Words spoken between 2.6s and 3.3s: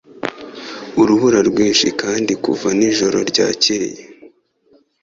nijoro